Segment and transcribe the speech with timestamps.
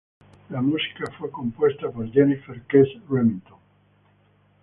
[0.49, 3.59] La música fue compuesta por Jennifer Kes Remington.